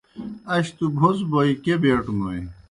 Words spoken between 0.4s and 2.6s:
اش تُوْ بُھڅ بوئے کیْہ بیٹوْنوئے۔